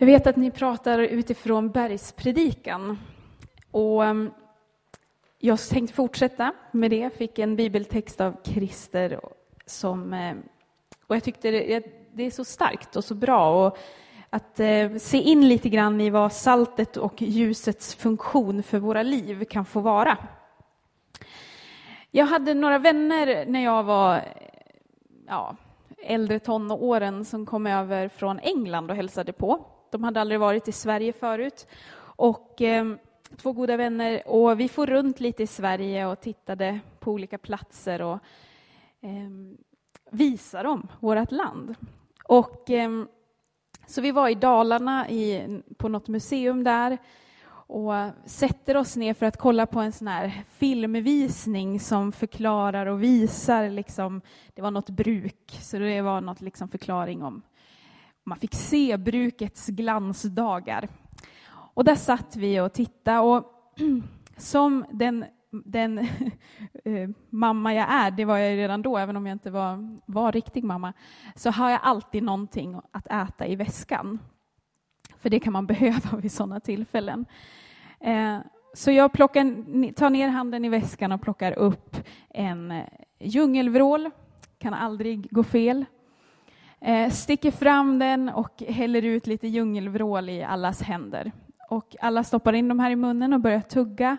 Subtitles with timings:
[0.00, 2.98] Jag vet att ni pratar utifrån bergspredikan.
[3.70, 4.30] Och ehm,
[5.38, 6.96] jag tänkte fortsätta med det.
[6.96, 9.20] Jag fick en bibeltext av Christer
[9.66, 10.42] som, ehm,
[11.06, 11.50] och jag tyckte
[12.12, 13.66] det är så starkt och så bra.
[13.66, 13.78] Och
[14.30, 19.44] att eh, se in lite grann i vad saltet och ljusets funktion för våra liv
[19.44, 20.18] kan få vara.
[22.10, 24.22] Jag hade några vänner när jag var
[25.26, 25.56] ja,
[26.02, 29.66] äldre tonåren som kom över från England och hälsade på.
[29.90, 31.66] De hade aldrig varit i Sverige förut.
[32.00, 32.94] Och eh,
[33.36, 38.02] två goda vänner och vi får runt lite i Sverige och tittade på olika platser
[38.02, 38.18] och
[39.00, 39.30] eh,
[40.10, 41.74] visade dem vårt land.
[42.24, 42.90] Och, eh,
[43.86, 45.46] så vi var i Dalarna i,
[45.78, 46.98] på något museum där
[47.72, 47.92] och
[48.24, 53.70] sätter oss ner för att kolla på en sån här filmvisning som förklarar och visar,
[53.70, 54.20] liksom,
[54.54, 57.42] det var något bruk, så det var något liksom förklaring om
[58.24, 60.88] man fick se brukets glansdagar.
[61.74, 63.44] Och där satt vi och tittade och
[64.36, 65.24] som den,
[65.64, 65.98] den
[66.84, 70.32] eh, mamma jag är, det var jag redan då, även om jag inte var, var
[70.32, 70.92] riktig mamma,
[71.34, 74.18] så har jag alltid någonting att äta i väskan.
[75.16, 77.26] För det kan man behöva vid sådana tillfällen.
[78.00, 78.38] Eh,
[78.74, 81.96] så jag plockar, tar ner handen i väskan och plockar upp
[82.28, 82.84] en eh,
[83.20, 84.10] djungelvrål,
[84.58, 85.84] kan aldrig gå fel.
[86.80, 91.32] Eh, sticker fram den och häller ut lite djungelvrål i allas händer.
[91.68, 94.16] Och alla stoppar in de här i munnen och börjar tugga.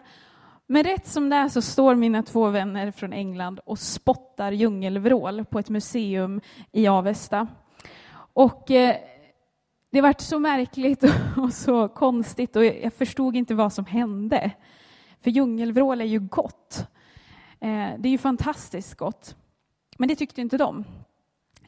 [0.67, 5.45] Men rätt som det är så står mina två vänner från England och spottar djungelvrål
[5.45, 7.47] på ett museum i Avesta.
[8.33, 8.95] Och eh,
[9.91, 11.03] det vart så märkligt
[11.37, 14.51] och så konstigt och jag förstod inte vad som hände.
[15.21, 16.87] För djungelvrål är ju gott.
[17.59, 19.35] Eh, det är ju fantastiskt gott.
[19.97, 20.85] Men det tyckte inte de.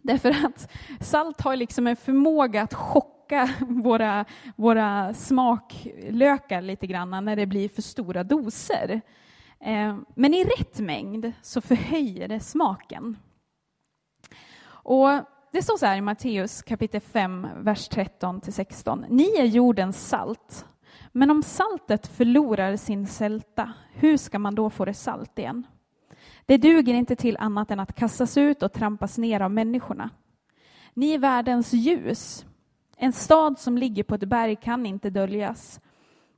[0.06, 7.36] Därför att salt har liksom en förmåga att chocka våra, våra smaklökar lite grann när
[7.36, 9.02] det blir för stora doser.
[9.60, 13.18] Eh, men i rätt mängd så förhöjer det smaken.
[14.66, 15.10] Och
[15.52, 19.06] det står så här i Matteus kapitel 5, vers 13 16.
[19.10, 20.66] Ni är jordens salt.
[21.12, 25.68] Men om saltet förlorar sin sälta, hur ska man då få det salt igen?
[26.46, 30.10] Det duger inte till annat än att kastas ut och trampas ner av människorna.
[30.94, 32.46] Ni är världens ljus.
[32.98, 35.82] En stad som ligger på ett berg kan inte döljas.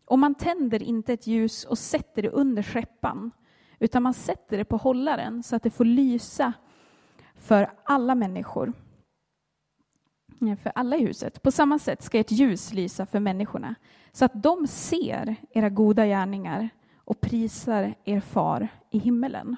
[0.06, 3.32] Och man tänder inte ett ljus och sätter det under skeppan,
[3.80, 6.54] utan man sätter det på hållaren så att det får lysa
[7.36, 8.74] för alla människor.
[10.40, 11.42] För alla i huset.
[11.42, 13.76] På samma sätt ska ert ljus lysa för människorna,
[14.12, 19.56] så att de ser era goda gärningar och prisar er far i himmelen.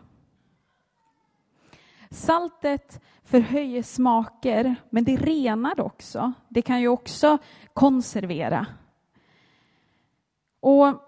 [2.09, 6.33] Saltet förhöjer smaker, men det renar också.
[6.49, 7.37] Det kan ju också
[7.73, 8.65] konservera.
[10.59, 11.03] Och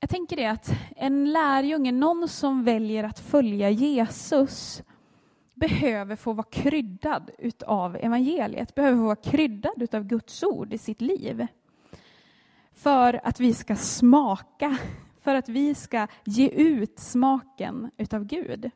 [0.00, 4.82] jag tänker det att en lärjunge, någon som väljer att följa Jesus,
[5.54, 7.30] behöver få vara kryddad
[7.66, 11.46] av evangeliet, behöver få vara kryddad av Guds ord i sitt liv.
[12.72, 14.76] För att vi ska smaka,
[15.22, 18.70] för att vi ska ge ut smaken utav Gud.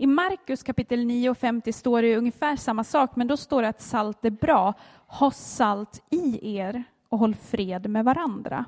[0.00, 3.68] I Markus kapitel 9 och 50 står det ungefär samma sak, men då står det
[3.68, 4.74] att salt är bra.
[5.06, 8.64] Ha salt i er och håll fred med varandra.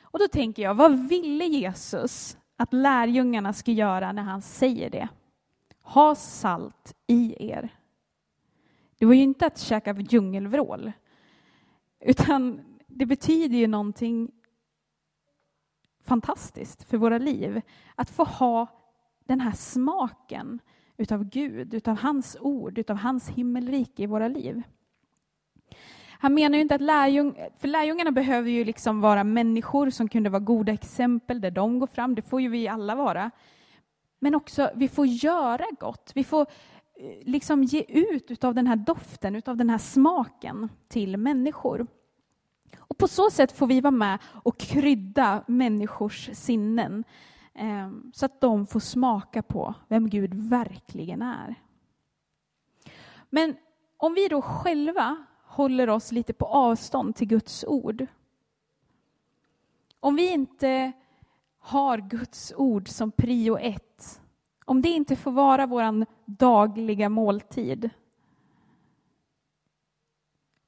[0.00, 5.08] Och då tänker jag, vad ville Jesus att lärjungarna ska göra när han säger det?
[5.82, 7.68] Ha salt i er.
[8.98, 10.92] Det var ju inte att käka djungelvrål,
[12.00, 14.30] utan det betyder ju någonting
[16.04, 17.60] fantastiskt för våra liv.
[17.94, 18.83] Att få ha
[19.24, 20.60] den här smaken
[20.96, 24.62] utav Gud, utav hans ord, utav hans himmelrike i våra liv.
[26.24, 30.30] Han menar ju inte att lärjung, för lärjungarna behöver ju liksom vara människor som kunde
[30.30, 33.30] vara goda exempel där de går fram, det får ju vi alla vara.
[34.18, 36.46] Men också, vi får göra gott, vi får eh,
[37.22, 41.86] liksom ge ut utav den här doften, utav den här smaken till människor.
[42.78, 47.04] Och på så sätt får vi vara med och krydda människors sinnen
[47.54, 51.54] Ehm, så att de får smaka på vem Gud verkligen är.
[53.30, 53.56] Men
[53.96, 58.06] om vi då själva håller oss lite på avstånd till Guds ord.
[60.00, 60.92] Om vi inte
[61.58, 64.20] har Guds ord som prio ett,
[64.64, 67.90] om det inte får vara vår dagliga måltid,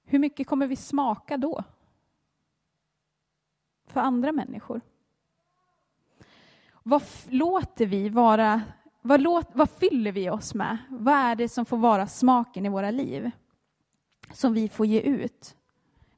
[0.05, 1.65] hur mycket kommer vi smaka då?
[3.87, 4.81] För andra människor?
[6.89, 8.63] Vad låter vi vara,
[9.03, 10.79] vad, låt, vad fyller vi oss med?
[10.91, 13.31] Vad är det som får vara smaken i våra liv?
[14.33, 15.57] Som vi får ge ut?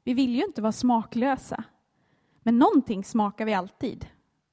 [0.03, 1.63] Vi vill ju inte vara smaklösa.
[2.43, 4.07] Men någonting smakar vi alltid.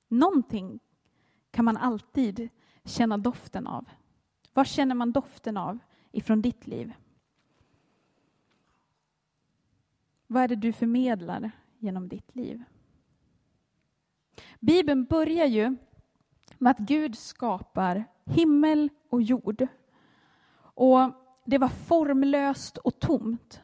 [0.08, 0.80] Någonting
[1.50, 2.48] kan man alltid
[2.84, 3.84] känna doften av.
[4.52, 5.78] Vad känner man doften av
[6.12, 6.92] ifrån ditt liv?
[10.26, 12.62] Vad är det du förmedlar genom ditt liv?
[14.60, 15.76] Bibeln börjar ju
[16.58, 19.66] med att Gud skapar himmel och jord.
[20.58, 21.12] Och
[21.44, 23.60] det var formlöst och tomt.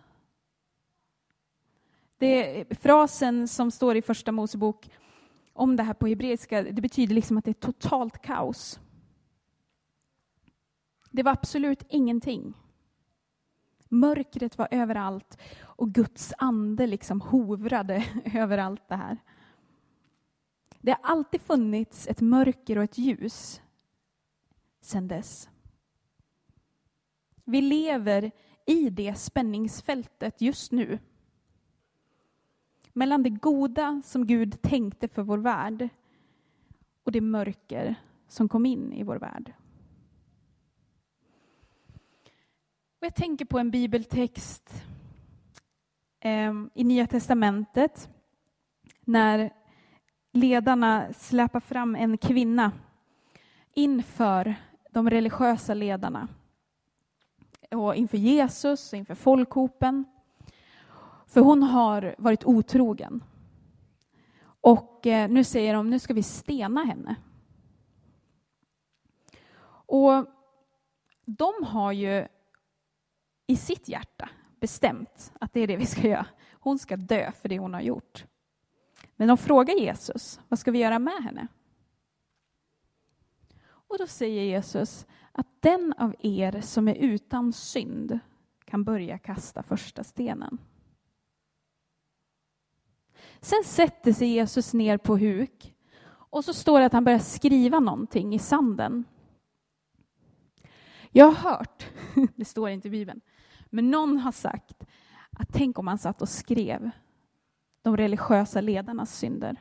[2.19, 4.91] Det, frasen som står i Första Mosebok
[5.53, 8.81] om det här på hebreiska, det betyder liksom att det är totalt kaos.
[11.11, 12.55] Det var absolut ingenting.
[13.89, 18.05] Mörkret var överallt och Guds ande liksom hovrade
[18.35, 19.19] över allt det här.
[20.83, 23.63] Det har alltid funnits ett mörker och ett ljus
[24.81, 25.49] sedan dess.
[27.45, 28.31] Vi lever
[28.67, 30.99] i det spänningsfältet just nu.
[32.93, 35.89] Mellan det goda som Gud tänkte för vår värld
[37.03, 37.95] och det mörker
[38.29, 39.53] som kom in i vår värld.
[43.01, 44.85] Och jag tänker på en bibeltext
[46.21, 48.09] eh, i Nya testamentet
[49.01, 49.62] när
[50.33, 52.73] ledarna släpar fram en kvinna
[53.75, 54.55] inför
[54.91, 56.29] de religiösa ledarna
[57.71, 60.05] och inför Jesus inför folkhopen.
[61.27, 63.25] För hon har varit otrogen.
[64.45, 67.17] Och eh, nu säger de, nu ska vi stena henne.
[69.87, 70.27] Och
[71.25, 72.27] de har ju
[73.47, 74.29] i sitt hjärta
[74.61, 76.27] bestämt att det är det vi ska göra.
[76.53, 78.25] Hon ska dö för det hon har gjort.
[79.23, 81.47] Men de frågar Jesus, vad ska vi göra med henne?
[83.65, 88.19] Och då säger Jesus att den av er som är utan synd
[88.65, 90.59] kan börja kasta första stenen.
[93.41, 95.75] Sen sätter sig Jesus ner på huk
[96.07, 99.05] och så står det att han börjar skriva någonting i sanden.
[101.11, 101.87] Jag har hört,
[102.37, 103.21] det står inte i Bibeln,
[103.71, 104.85] men någon har sagt
[105.31, 106.91] att tänk om han satt och skrev
[107.83, 109.57] de religiösa ledarnas synder.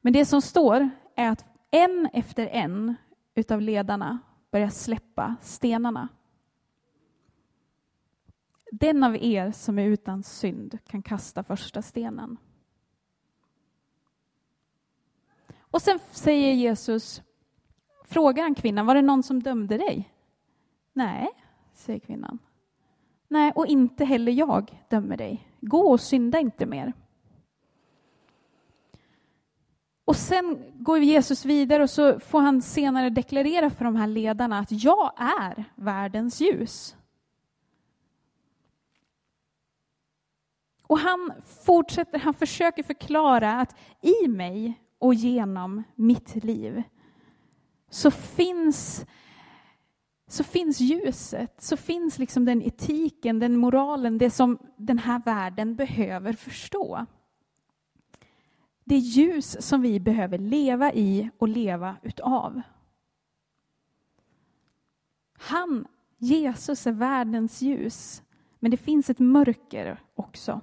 [0.00, 2.94] Men det som står är att en efter en
[3.34, 4.18] utav ledarna
[4.50, 6.08] börjar släppa stenarna.
[8.72, 12.36] Den av er som är utan synd kan kasta första stenen.
[15.58, 17.22] Och sen säger Jesus,
[18.04, 20.12] frågar han kvinnan, var det någon som dömde dig?
[20.92, 21.28] Nej,
[21.72, 22.38] säger kvinnan.
[23.28, 25.51] Nej, och inte heller jag dömer dig.
[25.64, 26.92] Gå och synda inte mer.
[30.04, 34.58] Och sen går Jesus vidare och så får han senare deklarera för de här ledarna
[34.58, 36.96] att jag är världens ljus.
[40.82, 41.32] Och han
[41.64, 46.82] fortsätter, han försöker förklara att i mig och genom mitt liv
[47.90, 49.06] så finns
[50.32, 55.76] så finns ljuset, så finns liksom den etiken, den moralen, det som den här världen
[55.76, 57.06] behöver förstå.
[58.84, 62.62] Det ljus som vi behöver leva i och leva utav.
[65.32, 65.86] Han,
[66.18, 68.22] Jesus, är världens ljus,
[68.58, 70.60] men det finns ett mörker också.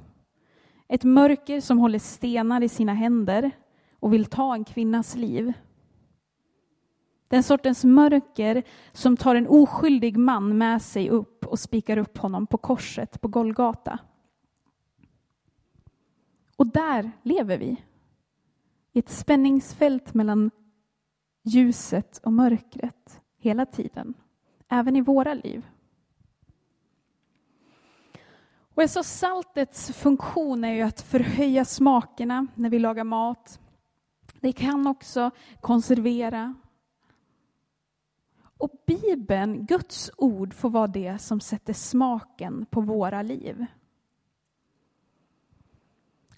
[0.87, 3.51] Ett mörker som håller stenar i sina händer
[3.93, 5.53] och vill ta en kvinnas liv.
[7.29, 12.47] Den sortens mörker som tar en oskyldig man med sig upp och spikar upp honom
[12.47, 13.99] på korset på Golgata.
[16.55, 17.83] Och där lever vi.
[18.91, 20.51] I ett spänningsfält mellan
[21.43, 24.13] ljuset och mörkret hela tiden.
[24.69, 25.65] Även i våra liv.
[28.79, 33.59] Och jag sa saltets funktion är ju att förhöja smakerna när vi lagar mat.
[34.39, 35.31] Det kan också
[35.61, 36.55] konservera,
[38.59, 43.65] och Bibeln, Guds ord, får vara det som sätter smaken på våra liv.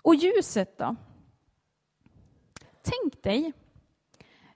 [0.01, 0.95] Och ljuset då?
[2.81, 3.53] Tänk dig,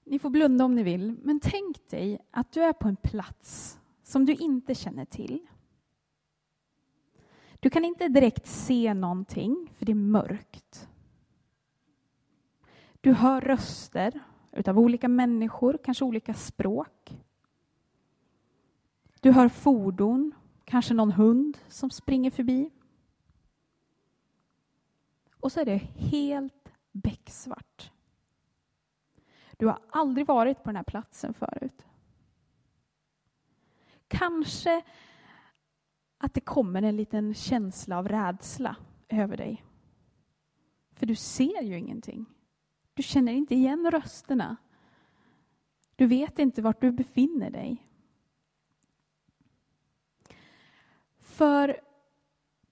[0.03, 3.79] ni får blunda om ni vill, men tänk dig att du är på en plats
[4.03, 5.47] som du inte känner till.
[7.59, 10.89] Du kan inte direkt se någonting, för det är mörkt.
[13.01, 14.19] Du hör röster
[14.51, 16.94] utav olika människor, kanske olika språk.
[19.25, 20.31] Du hör fordon,
[20.65, 22.71] kanske någon hund som springer förbi.
[25.39, 27.91] Och så är det helt becksvart.
[29.57, 31.85] Du har aldrig varit på den här platsen förut.
[34.07, 34.81] Kanske
[36.17, 38.75] att det kommer en liten känsla av rädsla
[39.09, 39.63] över dig.
[40.93, 42.25] För du ser ju ingenting.
[42.93, 44.57] Du känner inte igen rösterna.
[45.95, 47.84] Du vet inte vart du befinner dig.
[51.35, 51.79] För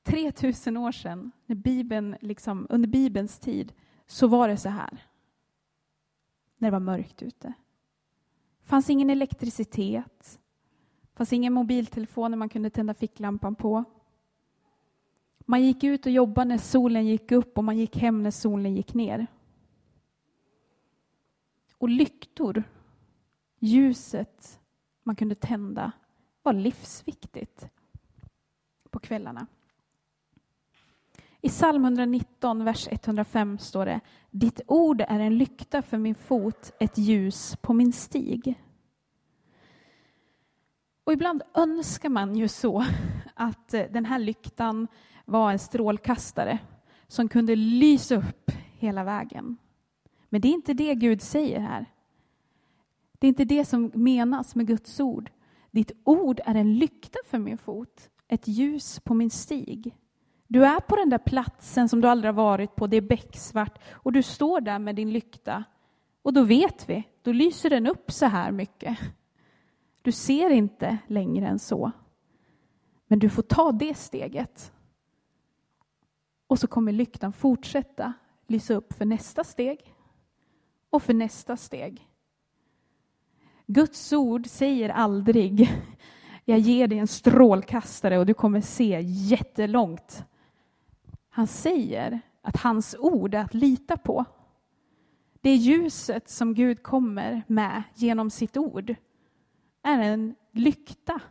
[0.04, 3.74] 3000 år sedan, när Bibeln, liksom, under Bibelns tid,
[4.06, 5.08] så var det så här.
[6.58, 7.54] När det var mörkt ute.
[8.62, 10.40] Det fanns ingen elektricitet.
[11.02, 13.84] Det fanns ingen mobiltelefon man kunde tända ficklampan på.
[15.40, 18.76] Man gick ut och jobbade när solen gick upp och man gick hem när solen
[18.76, 19.28] gick ner.
[21.78, 22.64] Och lyktor,
[23.60, 24.60] ljuset
[25.04, 25.92] man kunde tända,
[26.44, 27.70] var livsviktigt
[28.94, 29.48] på kvällarna.
[31.42, 34.00] I psalm 119, vers 105 står det
[34.32, 38.64] Ditt ord är en lykta för min fot, ett ljus på min stig.
[41.04, 42.86] Och ibland önskar man ju så
[43.34, 44.88] att eh, den här lyktan
[45.26, 46.60] var en strålkastare
[47.08, 49.58] som kunde lysa upp hela vägen.
[50.30, 51.86] Men det är inte det Gud säger här.
[53.20, 55.32] Det är inte det som menas med Guds ord.
[55.72, 59.96] Ditt ord är en lykta för min fot, ett ljus på min stig.
[60.48, 63.80] Du är på den där platsen som du aldrig har varit på, det är becksvart
[63.92, 65.64] och du står där med din lykta.
[66.22, 68.98] Och då vet vi, då lyser den upp så här mycket.
[70.02, 71.92] Du ser inte längre än så.
[73.08, 74.72] Men du får ta det steget.
[76.48, 78.14] Och så kommer lyktan fortsätta
[78.48, 79.96] lysa upp för nästa steg
[80.90, 82.08] och för nästa steg.
[83.66, 85.70] Guds ord säger aldrig
[86.46, 90.26] jag ger dig en strålkastare och du kommer se jättelångt.
[91.30, 94.26] Han säger att hans ord är att lita på.
[95.42, 98.96] Det ljuset som Gud kommer med genom sitt ord
[99.82, 101.22] är en lykta.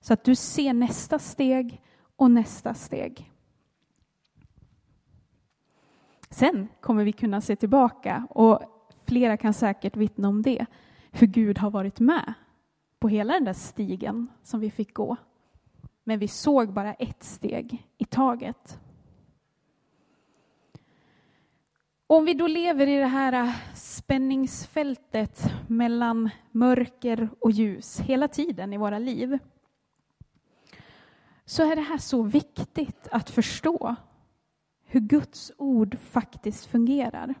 [0.00, 1.82] Så att du ser nästa steg
[2.16, 3.32] och nästa steg.
[6.30, 8.62] Sen kommer vi kunna se tillbaka, och
[9.06, 10.66] flera kan säkert vittna om det,
[11.10, 12.34] hur Gud har varit med
[13.00, 15.16] på hela den där stigen som vi fick gå.
[16.04, 18.80] Men vi såg bara ett steg i taget.
[22.06, 28.76] Om vi då lever i det här spänningsfältet mellan mörker och ljus hela tiden i
[28.76, 29.38] våra liv
[31.44, 33.94] så är det här så viktigt att förstå
[34.84, 37.34] hur Guds ord faktiskt fungerar.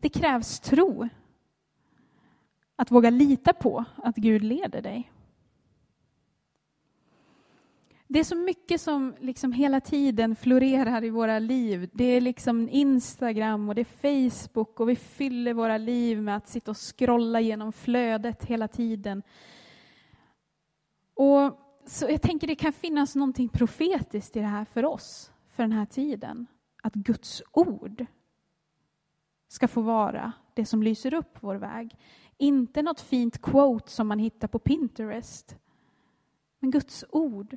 [0.00, 1.08] Det krävs tro.
[2.82, 5.12] Att våga lita på att Gud leder dig.
[8.08, 11.90] Det är så mycket som liksom hela tiden florerar i våra liv.
[11.92, 16.48] Det är liksom Instagram och det är Facebook och vi fyller våra liv med att
[16.48, 19.22] sitta och scrolla genom flödet hela tiden.
[21.14, 25.62] Och så jag tänker det kan finnas någonting profetiskt i det här för oss, för
[25.62, 26.46] den här tiden.
[26.82, 28.06] Att Guds ord
[29.48, 31.96] ska få vara det som lyser upp vår väg.
[32.42, 35.56] Inte något fint quote som man hittar på Pinterest,
[36.58, 37.56] men Guds ord.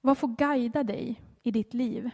[0.00, 2.10] Vad får guida dig i ditt liv?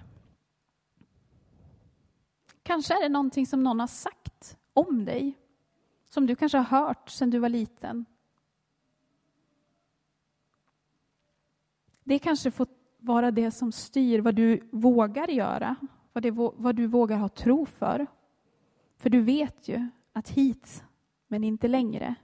[2.62, 5.38] Kanske är det någonting som någon har sagt om dig,
[6.04, 8.04] som du kanske har hört sedan du var liten.
[12.04, 12.66] Det kanske får
[12.98, 15.76] vara det som styr vad du vågar göra,
[16.12, 18.06] vad, det, vad du vågar ha tro för.
[19.04, 20.84] För du vet ju att hit,
[21.28, 22.14] men inte längre.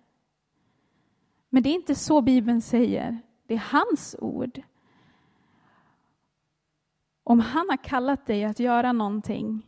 [1.48, 3.18] Men det är inte så Bibeln säger.
[3.46, 4.62] Det är hans ord.
[7.22, 9.66] Om han har kallat dig att göra någonting,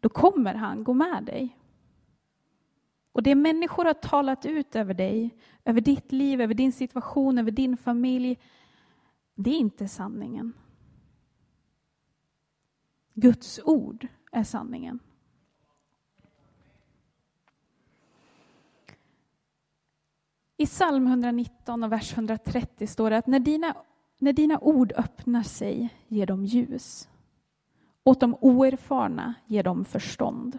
[0.00, 1.58] då kommer han gå med dig.
[3.12, 7.50] Och det människor har talat ut över dig, över ditt liv, över din situation, över
[7.50, 8.38] din familj,
[9.34, 10.52] det är inte sanningen.
[13.14, 14.98] Guds ord är sanningen.
[20.62, 23.74] I psalm 119 och vers 130 står det att när dina,
[24.18, 27.08] när dina ord öppnar sig ger de ljus.
[28.04, 30.58] Åt de oerfarna ger de förstånd.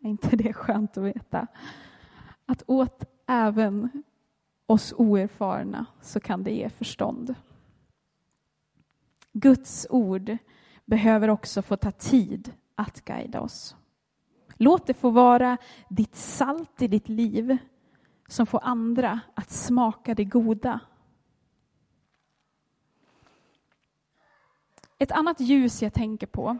[0.00, 1.46] Är inte det skönt att veta?
[2.46, 4.02] Att åt även
[4.66, 7.34] oss oerfarna så kan det ge förstånd.
[9.32, 10.36] Guds ord
[10.84, 13.76] behöver också få ta tid att guida oss.
[14.56, 15.56] Låt det få vara
[15.88, 17.58] ditt salt i ditt liv
[18.28, 20.80] som får andra att smaka det goda.
[24.98, 26.56] Ett annat ljus jag tänker på,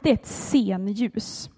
[0.00, 1.50] det är ett scenljus.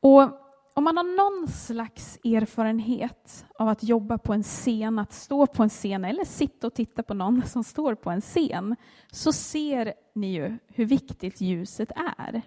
[0.00, 0.42] Och
[0.74, 5.62] om man har någon slags erfarenhet av att jobba på en scen, att stå på
[5.62, 8.76] en scen eller sitta och titta på någon som står på en scen,
[9.10, 12.42] så ser ni ju hur viktigt ljuset är.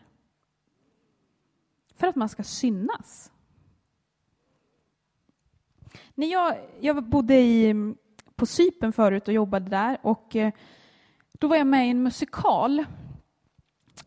[1.96, 3.32] För att man ska synas.
[6.16, 7.76] När jag, jag bodde i,
[8.36, 10.52] på Sypen förut och jobbade där och eh,
[11.40, 12.86] då var jag med i en musikal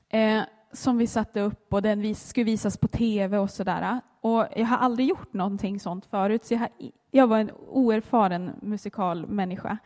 [0.09, 0.41] eh,
[0.73, 4.01] som vi satte upp och den vis, skulle visas på tv och sådär.
[4.21, 6.69] Och jag har aldrig gjort någonting sånt förut, så jag, har,
[7.11, 9.79] jag var en oerfaren musikalmänniska.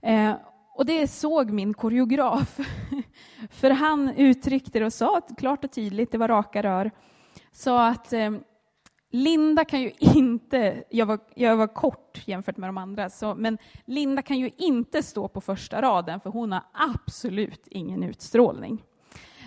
[0.00, 0.34] Eh,
[0.74, 2.58] och det såg min koreograf.
[3.50, 6.90] För han uttryckte det och sa klart och tydligt, det var raka rör,
[7.52, 8.30] sa att eh,
[9.14, 13.58] Linda kan ju inte, jag var, jag var kort jämfört med de andra, så, men
[13.84, 18.82] Linda kan ju inte stå på första raden för hon har absolut ingen utstrålning.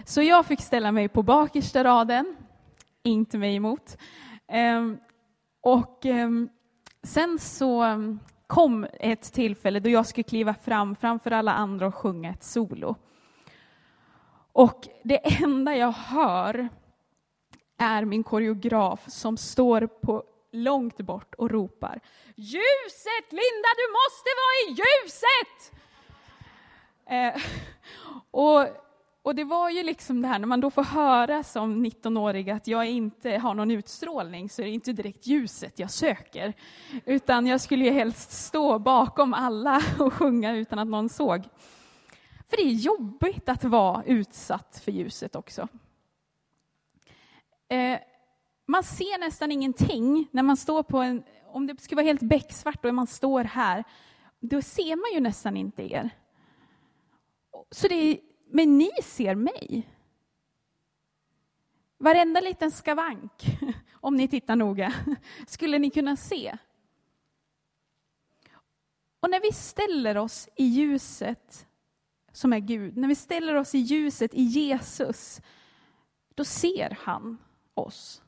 [0.06, 2.36] Så jag fick ställa mig på bakersta raden,
[3.04, 3.98] inte mig emot.
[4.48, 4.98] Ehm,
[5.62, 6.50] och ehm,
[7.04, 11.96] sen så ehm, kom ett tillfälle då jag skulle kliva fram framför alla andra och
[11.96, 12.96] sjunga ett solo.
[14.52, 16.70] Och det enda jag hör
[17.78, 22.00] är min koreograf som står på långt bort och ropar
[22.36, 25.72] Ljuset, Linda, du måste vara i ljuset!
[27.06, 27.42] Eh,
[28.32, 28.68] och,
[29.22, 32.68] och det var ju liksom det här, när man då får höra som 19-årig att
[32.68, 36.54] jag inte har någon utstrålning så är det inte direkt ljuset jag söker,
[37.06, 41.44] utan jag skulle ju helst stå bakom alla och sjunga utan att någon såg.
[42.50, 45.68] För det är jobbigt att vara utsatt för ljuset också.
[47.76, 48.00] Eh,
[48.66, 52.86] man ser nästan ingenting när man står på en, om det skulle vara helt becksvart
[52.86, 53.84] och man står här,
[54.40, 56.10] då ser man ju nästan inte er.
[57.72, 59.90] Så det är, men ni ser mig.
[61.98, 63.44] Varenda liten skavank,
[63.94, 64.94] om ni tittar noga,
[65.48, 66.58] skulle ni kunna se.
[69.20, 71.68] Och när vi ställer oss i ljuset
[72.32, 75.42] som är Gud, när vi ställer oss i ljuset i Jesus,
[76.36, 77.38] då ser han
[77.76, 78.22] oss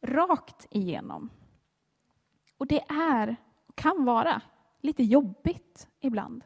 [0.00, 1.30] rakt igenom.
[2.58, 3.36] Och det är,
[3.74, 4.42] kan vara,
[4.80, 6.44] lite jobbigt ibland.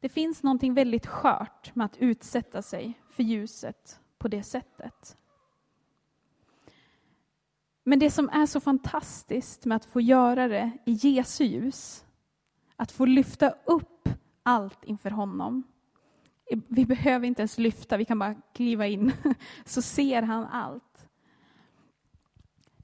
[0.00, 5.16] Det finns någonting väldigt skört med att utsätta sig för ljuset på det sättet.
[7.82, 12.04] Men det som är så fantastiskt med att få göra det i Jesu ljus,
[12.76, 14.08] att få lyfta upp
[14.42, 15.62] allt inför honom,
[16.68, 19.12] vi behöver inte ens lyfta, vi kan bara kliva in,
[19.64, 21.08] så ser han allt.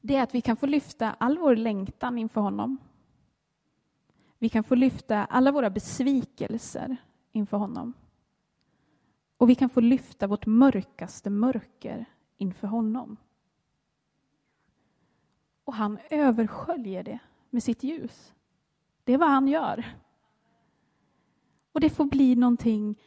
[0.01, 2.79] Det är att vi kan få lyfta all vår längtan inför honom.
[4.39, 6.97] Vi kan få lyfta alla våra besvikelser
[7.33, 7.93] inför honom.
[9.37, 12.05] Och vi kan få lyfta vårt mörkaste mörker
[12.37, 13.17] inför honom.
[15.65, 17.19] Och han översköljer det
[17.51, 18.35] med sitt ljus.
[19.05, 19.85] Det är vad han gör.
[21.73, 22.99] Och det får bli någonting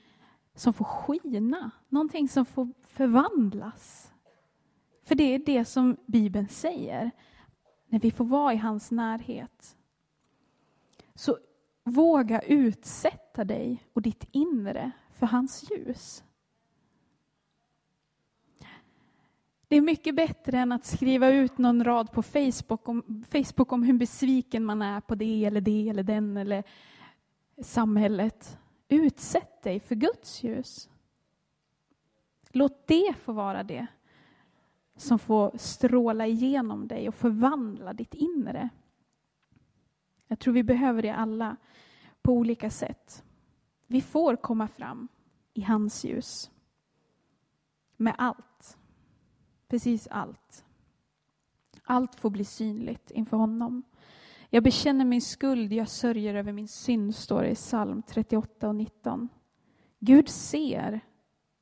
[0.59, 4.13] som får skina, någonting som får förvandlas.
[5.03, 7.11] För det är det som Bibeln säger,
[7.87, 9.77] när vi får vara i hans närhet.
[11.15, 11.37] Så
[11.83, 16.23] våga utsätta dig och ditt inre för hans ljus.
[19.67, 23.83] Det är mycket bättre än att skriva ut någon rad på Facebook om, Facebook om
[23.83, 26.63] hur besviken man är på det eller det eller den eller
[27.61, 28.57] samhället.
[28.87, 30.89] Utsätt dig för Guds ljus.
[32.51, 33.87] Låt det få vara det
[34.95, 38.69] som får stråla igenom dig och förvandla ditt inre.
[40.27, 41.57] Jag tror vi behöver det alla
[42.21, 43.23] på olika sätt.
[43.87, 45.07] Vi får komma fram
[45.53, 46.51] i hans ljus.
[47.97, 48.77] Med allt.
[49.67, 50.65] Precis allt.
[51.83, 53.83] Allt får bli synligt inför honom.
[54.49, 58.75] Jag bekänner min skuld, jag sörjer över min synd, står det i psalm 38 och
[58.75, 59.29] 19.
[59.99, 60.99] Gud ser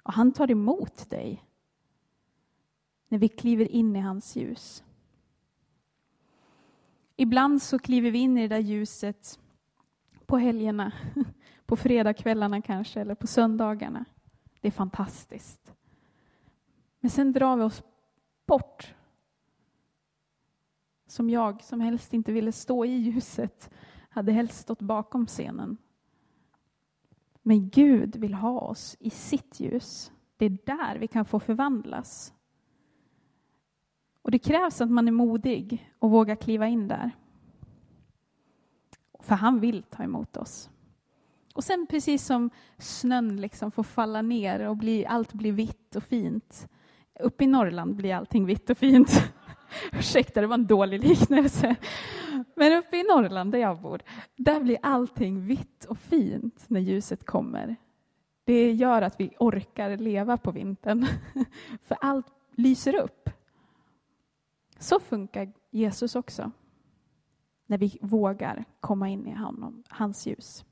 [0.04, 1.46] och han tar emot dig
[3.08, 4.84] när vi kliver in i hans ljus.
[7.16, 9.40] Ibland så kliver vi in i det där ljuset
[10.26, 10.92] på helgerna,
[11.66, 14.06] på fredagskvällarna kanske, eller på söndagarna.
[14.62, 15.74] Det är fantastiskt.
[17.00, 17.84] Men sen drar vi oss
[18.46, 18.95] bort
[21.16, 23.70] som jag, som helst inte ville stå i ljuset,
[24.10, 25.78] hade helst stått bakom scenen.
[27.42, 30.12] Men Gud vill ha oss i sitt ljus.
[30.38, 32.34] Det är där vi kan få förvandlas.
[34.22, 37.12] Och det krävs att man är modig och vågar kliva in där.
[39.20, 40.70] För han vill ta emot oss.
[41.54, 46.04] Och sen precis som snön liksom får falla ner och bli, allt blir vitt och
[46.04, 46.68] fint,
[47.20, 49.34] Uppe i Norrland blir allting vitt och fint.
[49.94, 51.76] Ursäkta, det var en dålig liknelse.
[52.56, 54.02] Men uppe i Norrland, där jag bor,
[54.36, 57.76] där blir allting vitt och fint när ljuset kommer.
[58.46, 61.08] Det gör att vi orkar leva på vintern,
[61.84, 63.30] för allt lyser upp.
[64.80, 66.52] Så funkar Jesus också,
[67.66, 70.66] när vi vågar komma in i honom, hans ljus.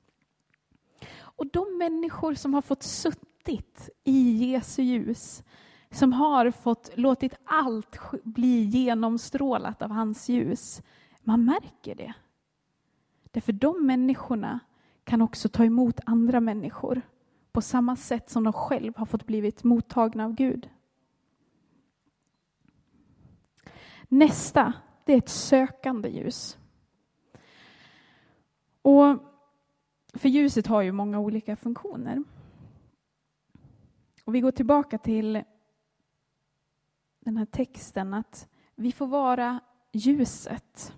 [1.15, 5.43] Och de människor som har fått suttit i Jesu ljus,
[5.93, 10.81] som har fått låtit allt bli genomstrålat av hans ljus,
[11.21, 12.13] man märker det.
[13.31, 14.59] Därför de människorna
[15.03, 17.01] kan också ta emot andra människor
[17.51, 20.69] på samma sätt som de själva har fått blivit mottagna av Gud.
[24.07, 24.73] Nästa,
[25.05, 26.57] det är ett sökande ljus.
[28.81, 29.17] Och
[30.13, 32.23] för ljuset har ju många olika funktioner.
[34.25, 35.43] Och vi går tillbaka till
[37.23, 39.59] den här texten att vi får vara
[39.91, 40.93] ljuset.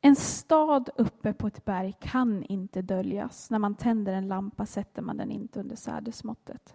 [0.00, 3.50] En stad uppe på ett berg kan inte döljas.
[3.50, 6.74] När man tänder en lampa sätter man den inte under sädesmåttet.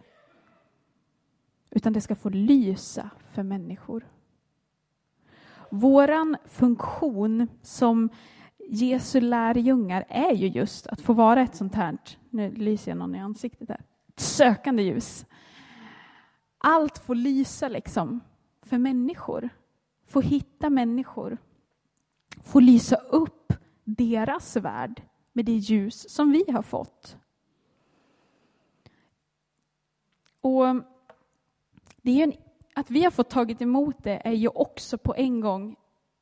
[1.70, 4.08] Utan det ska få lysa för människor.
[5.70, 8.10] Våran funktion som
[8.70, 11.98] Jesu lärjungar är ju just att få vara ett sånt här,
[12.30, 13.82] nu lyser jag någon i ansiktet här,
[14.16, 15.26] sökande ljus.
[16.58, 18.20] Allt får lysa liksom
[18.62, 19.50] för människor,
[20.06, 21.38] få hitta människor,
[22.44, 25.02] få lysa upp deras värld
[25.34, 27.18] med det ljus som vi har fått.
[30.42, 30.66] Och
[32.02, 32.34] det är en,
[32.74, 35.76] att vi har fått tagit emot det är ju också på en gång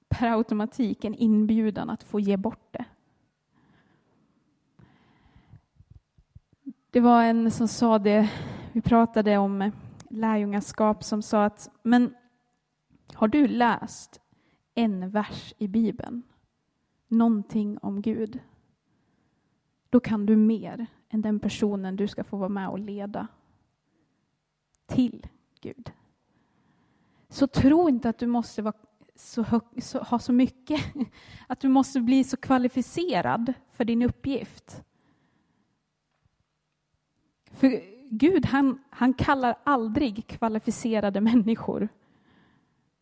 [0.10, 2.86] per automatik en inbjudan att få ge bort det.
[6.92, 8.30] Det var en som sa det,
[8.72, 9.72] vi pratade om
[10.16, 12.16] lärjungaskap som sa att men
[13.14, 14.22] har du läst
[14.76, 16.24] en vers i Bibeln,
[17.08, 18.40] någonting om Gud,
[19.90, 23.28] då kan du mer än den personen du ska få vara med och leda
[24.86, 25.28] till
[25.62, 25.92] Gud.
[27.30, 28.76] Så tro inte att du måste vara
[29.16, 30.82] så hög, så, ha så mycket,
[31.48, 34.84] att du måste bli så kvalificerad för din uppgift.
[37.52, 41.90] För Gud, han, han kallar aldrig kvalificerade människor.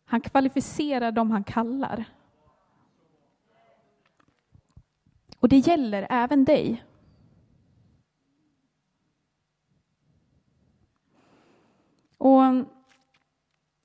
[0.04, 2.04] Han kvalificerar dem han kallar.
[5.38, 6.84] Och det gäller även dig.
[12.18, 12.42] Och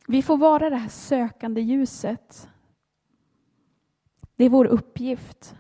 [0.08, 2.50] vi får vara det här sökande ljuset.
[4.36, 5.56] Det är vår uppgift.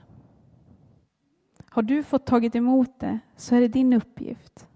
[1.69, 4.68] Har du fått tagit emot det så är det din uppgift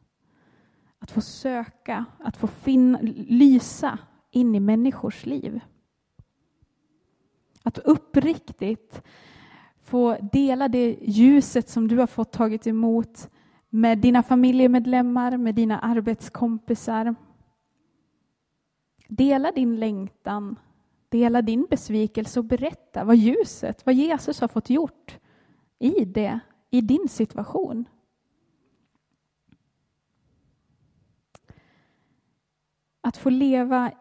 [1.03, 3.99] att få söka, att få finna, lysa
[4.31, 5.59] in i människors liv.
[7.63, 9.01] Att uppriktigt
[9.77, 13.29] få dela det ljuset som du har fått tagit emot
[13.69, 17.15] med dina familjemedlemmar, med dina arbetskompisar,
[19.07, 20.59] Dela din längtan,
[21.09, 25.19] dela din besvikelse och berätta vad ljuset, vad Jesus har fått gjort
[25.79, 26.39] i det,
[26.69, 27.85] i din situation.
[33.05, 33.91] Att få leva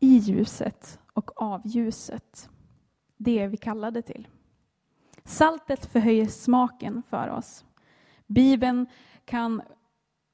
[0.00, 2.50] i ljuset och av ljuset,
[3.16, 4.28] det är vi kallade till.
[5.24, 7.64] Saltet förhöjer smaken för oss.
[8.26, 8.86] Bibeln
[9.24, 9.62] kan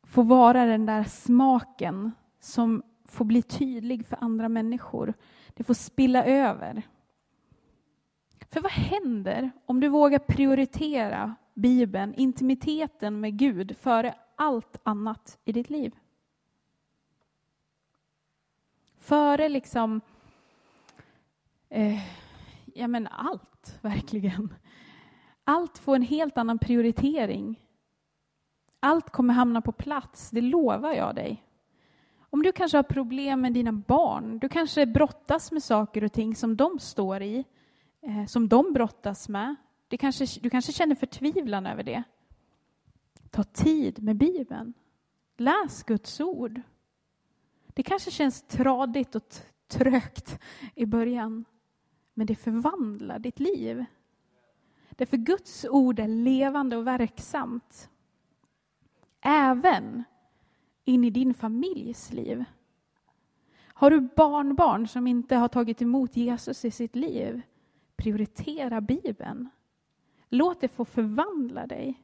[0.07, 5.15] få vara den där smaken som får bli tydlig för andra människor.
[5.55, 6.83] Det får spilla över.
[8.51, 15.53] För vad händer om du vågar prioritera Bibeln, intimiteten med Gud, före allt annat i
[15.53, 15.95] ditt liv?
[19.05, 20.01] Före liksom,
[21.69, 21.99] eh,
[22.75, 24.55] ja men allt, verkligen.
[25.45, 27.61] Allt får en helt annan prioritering.
[28.81, 31.45] Allt kommer hamna på plats, det lovar jag dig.
[32.19, 36.37] Om du kanske har problem med dina barn, du kanske brottas med saker och ting
[36.37, 37.45] som de står i,
[38.01, 39.57] eh, som de brottas med.
[39.89, 42.03] Du kanske, du kanske känner förtvivlan över det.
[43.31, 44.75] Ta tid med Bibeln.
[45.37, 46.61] Läs Guds ord.
[47.75, 49.35] Det kanske känns tradigt och
[49.69, 50.39] trögt
[50.75, 51.45] i början,
[52.15, 53.85] men det förvandlar ditt liv.
[54.91, 57.91] Därför Guds ord är levande och verksamt.
[59.21, 60.05] Även
[60.85, 62.45] in i din familjs liv?
[63.67, 67.43] Har du barnbarn som inte har tagit emot Jesus i sitt liv?
[67.97, 69.51] Prioritera Bibeln.
[70.29, 72.04] Låt det få förvandla dig.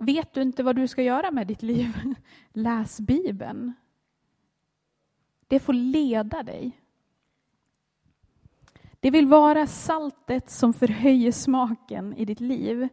[0.00, 2.14] Vet du inte vad du ska göra med ditt liv?
[2.52, 3.72] Läs Bibeln.
[5.48, 6.80] det får leda dig.
[9.00, 12.88] Det vill vara saltet som förhöjer smaken i ditt liv,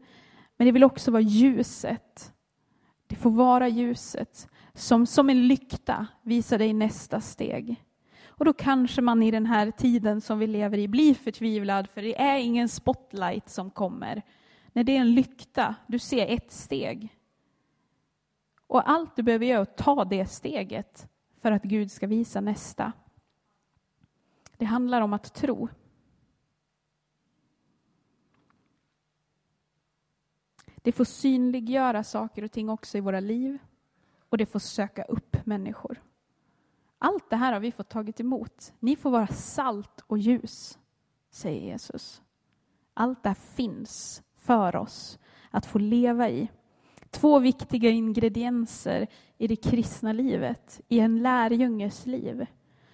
[0.58, 2.34] men det vill också vara ljuset.
[3.08, 7.76] Det får vara ljuset som som en lykta visar dig nästa steg.
[8.28, 12.02] Och då kanske man i den här tiden som vi lever i blir förtvivlad, för
[12.02, 14.22] det är ingen spotlight som kommer.
[14.76, 17.18] När det är en lykta, du ser ett steg.
[18.68, 22.42] Och allt du behöver göra är att ta det steget för att Gud ska visa
[22.42, 22.92] nästa.
[24.58, 25.70] Det handlar om att tro.
[30.76, 33.58] Det får synliggöra saker och ting också i våra liv
[34.30, 36.02] och det får söka upp människor.
[36.98, 38.74] Allt det här har vi fått tagit emot.
[38.80, 40.80] Ni får vara salt och ljus,
[41.30, 42.22] säger Jesus.
[42.94, 45.20] Allt det här finns för oss
[45.52, 46.48] att få leva i.
[47.12, 52.46] Två viktiga ingredienser i det kristna livet, i en lärjunges liv.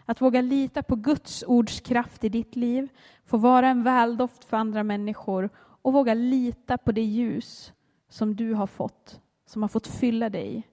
[0.05, 2.89] Att våga lita på Guds ords kraft i ditt liv,
[3.25, 7.73] få vara en väldoft för andra människor och våga lita på det ljus
[8.09, 10.67] som du har fått, som har fått fylla dig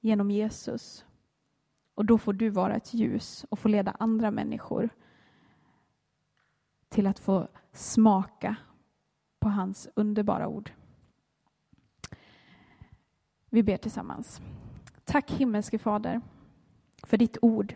[0.00, 1.04] genom Jesus.
[1.94, 4.90] Och då får du vara ett ljus och få leda andra människor
[6.88, 8.56] till att få smaka
[9.38, 10.70] på hans underbara ord.
[13.50, 14.40] Vi ber tillsammans.
[15.04, 16.20] Tack himmelske Fader
[17.02, 17.74] för ditt ord.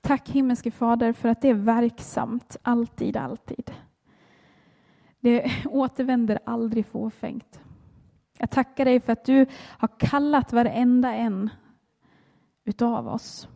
[0.00, 3.72] Tack himmelske Fader för att det är verksamt alltid, alltid.
[5.20, 7.60] Det återvänder aldrig fåfängt.
[8.38, 11.50] Jag tackar dig för att du har kallat varenda en
[12.64, 13.48] utav oss.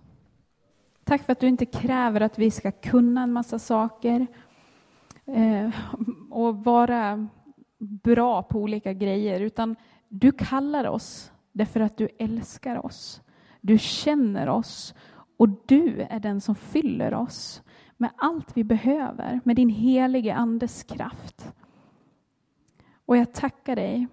[1.04, 4.26] Tack för att du inte kräver att vi ska kunna en massa saker
[5.34, 5.70] eh,
[6.30, 7.28] och vara
[7.78, 9.76] bra på olika grejer, utan
[10.08, 13.22] du kallar oss därför att du älskar oss.
[13.60, 14.94] Du känner oss
[15.36, 17.62] och du är den som fyller oss
[17.96, 21.54] med allt vi behöver, med din helige Andes kraft.
[23.06, 24.06] Och jag tackar dig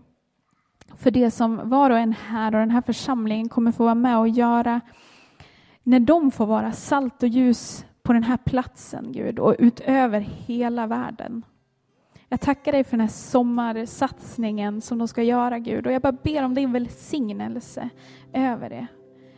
[0.95, 4.17] för det som var och en här och den här församlingen kommer få vara med
[4.17, 4.81] och göra
[5.83, 10.87] när de får vara salt och ljus på den här platsen, Gud, och utöver hela
[10.87, 11.45] världen.
[12.29, 16.17] Jag tackar dig för den här sommarsatsningen som de ska göra, Gud, och jag bara
[16.23, 17.89] ber om din välsignelse
[18.33, 18.87] över det.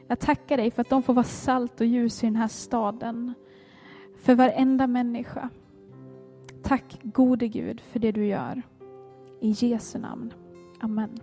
[0.07, 3.33] Jag tackar dig för att de får vara salt och ljus i den här staden,
[4.21, 5.49] för varenda människa.
[6.63, 8.61] Tack gode Gud för det du gör.
[9.41, 10.33] I Jesu namn.
[10.79, 11.19] Amen.